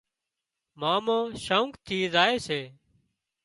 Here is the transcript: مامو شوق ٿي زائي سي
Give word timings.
مامو 0.79 1.19
شوق 1.45 1.71
ٿي 1.85 1.99
زائي 2.13 2.37
سي 2.47 2.61